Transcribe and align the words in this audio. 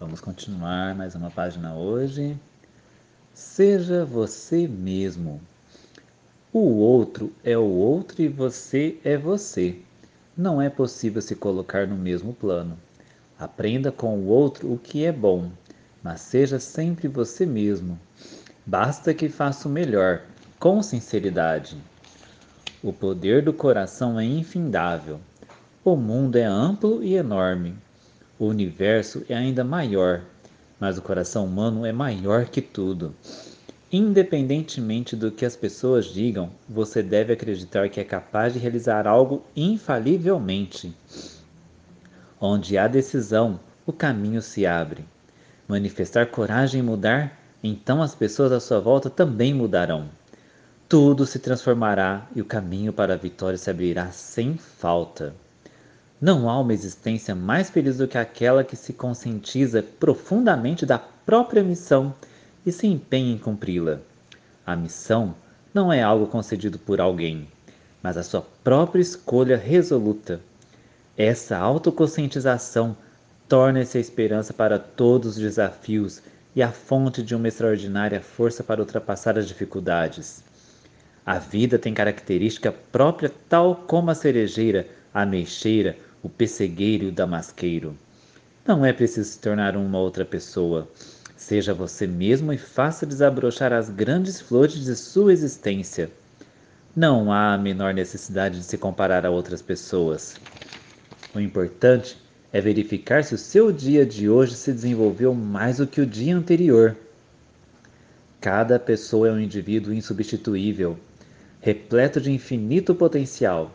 Vamos 0.00 0.18
continuar 0.18 0.94
mais 0.94 1.14
uma 1.14 1.30
página 1.30 1.74
hoje. 1.74 2.34
Seja 3.34 4.02
você 4.02 4.66
mesmo. 4.66 5.42
O 6.50 6.78
outro 6.78 7.30
é 7.44 7.58
o 7.58 7.68
outro 7.68 8.22
e 8.22 8.26
você 8.26 8.98
é 9.04 9.18
você. 9.18 9.78
Não 10.34 10.60
é 10.60 10.70
possível 10.70 11.20
se 11.20 11.36
colocar 11.36 11.86
no 11.86 11.96
mesmo 11.96 12.32
plano. 12.32 12.78
Aprenda 13.38 13.92
com 13.92 14.18
o 14.18 14.28
outro 14.28 14.72
o 14.72 14.78
que 14.78 15.04
é 15.04 15.12
bom, 15.12 15.50
mas 16.02 16.22
seja 16.22 16.58
sempre 16.58 17.06
você 17.06 17.44
mesmo. 17.44 18.00
Basta 18.64 19.12
que 19.12 19.28
faça 19.28 19.68
o 19.68 19.70
melhor, 19.70 20.22
com 20.58 20.82
sinceridade. 20.82 21.76
O 22.82 22.90
poder 22.90 23.44
do 23.44 23.52
coração 23.52 24.18
é 24.18 24.24
infindável. 24.24 25.20
O 25.84 25.94
mundo 25.94 26.36
é 26.36 26.44
amplo 26.44 27.04
e 27.04 27.16
enorme. 27.16 27.76
O 28.40 28.46
universo 28.46 29.22
é 29.28 29.34
ainda 29.34 29.62
maior, 29.62 30.22
mas 30.80 30.96
o 30.96 31.02
coração 31.02 31.44
humano 31.44 31.84
é 31.84 31.92
maior 31.92 32.46
que 32.46 32.62
tudo. 32.62 33.14
Independentemente 33.92 35.14
do 35.14 35.30
que 35.30 35.44
as 35.44 35.54
pessoas 35.54 36.06
digam, 36.06 36.48
você 36.66 37.02
deve 37.02 37.34
acreditar 37.34 37.90
que 37.90 38.00
é 38.00 38.04
capaz 38.04 38.54
de 38.54 38.58
realizar 38.58 39.06
algo 39.06 39.44
infalivelmente. 39.54 40.96
Onde 42.40 42.78
há 42.78 42.88
decisão, 42.88 43.60
o 43.84 43.92
caminho 43.92 44.40
se 44.40 44.64
abre. 44.64 45.04
Manifestar 45.68 46.28
coragem 46.28 46.80
e 46.80 46.82
mudar, 46.82 47.38
então 47.62 48.00
as 48.00 48.14
pessoas 48.14 48.52
à 48.52 48.58
sua 48.58 48.80
volta 48.80 49.10
também 49.10 49.52
mudarão. 49.52 50.08
Tudo 50.88 51.26
se 51.26 51.40
transformará 51.40 52.26
e 52.34 52.40
o 52.40 52.46
caminho 52.46 52.90
para 52.90 53.12
a 53.12 53.18
vitória 53.18 53.58
se 53.58 53.68
abrirá 53.68 54.10
sem 54.12 54.56
falta. 54.56 55.34
Não 56.20 56.50
há 56.50 56.60
uma 56.60 56.74
existência 56.74 57.34
mais 57.34 57.70
feliz 57.70 57.96
do 57.96 58.06
que 58.06 58.18
aquela 58.18 58.62
que 58.62 58.76
se 58.76 58.92
conscientiza 58.92 59.82
profundamente 59.82 60.84
da 60.84 60.98
própria 60.98 61.62
missão 61.62 62.14
e 62.66 62.70
se 62.70 62.86
empenha 62.86 63.32
em 63.32 63.38
cumpri-la. 63.38 64.00
A 64.66 64.76
missão 64.76 65.34
não 65.72 65.90
é 65.90 66.02
algo 66.02 66.26
concedido 66.26 66.78
por 66.78 67.00
alguém, 67.00 67.48
mas 68.02 68.18
a 68.18 68.22
sua 68.22 68.42
própria 68.62 69.00
escolha 69.00 69.56
resoluta. 69.56 70.42
Essa 71.16 71.56
autoconscientização 71.56 72.94
torna-se 73.48 73.96
a 73.96 74.00
esperança 74.00 74.52
para 74.52 74.78
todos 74.78 75.36
os 75.36 75.42
desafios 75.42 76.20
e 76.54 76.62
a 76.62 76.70
fonte 76.70 77.22
de 77.22 77.34
uma 77.34 77.48
extraordinária 77.48 78.20
força 78.20 78.62
para 78.62 78.80
ultrapassar 78.82 79.38
as 79.38 79.48
dificuldades. 79.48 80.44
A 81.24 81.38
vida 81.38 81.78
tem 81.78 81.94
característica 81.94 82.70
própria, 82.92 83.32
tal 83.48 83.74
como 83.74 84.10
a 84.10 84.14
cerejeira, 84.14 84.86
a 85.14 85.24
meixeira, 85.24 85.96
o 86.22 86.28
pessegueiro 86.28 87.04
e 87.04 87.08
o 87.08 87.12
damasqueiro. 87.12 87.96
Não 88.66 88.84
é 88.84 88.92
preciso 88.92 89.30
se 89.30 89.38
tornar 89.38 89.76
uma 89.76 89.98
outra 89.98 90.24
pessoa. 90.24 90.88
Seja 91.36 91.72
você 91.72 92.06
mesmo 92.06 92.52
e 92.52 92.58
faça 92.58 93.06
desabrochar 93.06 93.72
as 93.72 93.88
grandes 93.88 94.40
flores 94.40 94.84
de 94.84 94.94
sua 94.94 95.32
existência. 95.32 96.10
Não 96.94 97.32
há 97.32 97.54
a 97.54 97.58
menor 97.58 97.94
necessidade 97.94 98.58
de 98.58 98.64
se 98.64 98.76
comparar 98.76 99.24
a 99.24 99.30
outras 99.30 99.62
pessoas. 99.62 100.36
O 101.34 101.40
importante 101.40 102.18
é 102.52 102.60
verificar 102.60 103.24
se 103.24 103.34
o 103.34 103.38
seu 103.38 103.72
dia 103.72 104.04
de 104.04 104.28
hoje 104.28 104.54
se 104.54 104.72
desenvolveu 104.72 105.32
mais 105.32 105.78
do 105.78 105.86
que 105.86 106.00
o 106.00 106.06
dia 106.06 106.36
anterior. 106.36 106.96
Cada 108.40 108.78
pessoa 108.78 109.28
é 109.28 109.32
um 109.32 109.38
indivíduo 109.38 109.94
insubstituível, 109.94 110.98
repleto 111.60 112.20
de 112.20 112.32
infinito 112.32 112.94
potencial. 112.94 113.72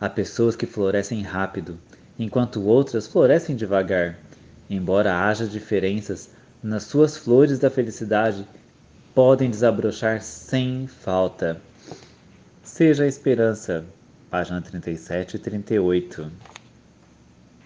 Há 0.00 0.08
pessoas 0.08 0.56
que 0.56 0.64
florescem 0.64 1.20
rápido, 1.22 1.78
enquanto 2.18 2.64
outras 2.66 3.06
florescem 3.06 3.54
devagar. 3.54 4.18
Embora 4.68 5.26
haja 5.26 5.46
diferenças 5.46 6.30
nas 6.62 6.84
suas 6.84 7.16
flores 7.16 7.58
da 7.58 7.68
felicidade, 7.68 8.48
podem 9.14 9.50
desabrochar 9.50 10.22
sem 10.22 10.86
falta. 10.86 11.60
Seja 12.62 13.04
a 13.04 13.08
esperança. 13.08 13.84
Página 14.30 14.62
37 14.62 15.36
e 15.36 15.38
38. 15.38 16.30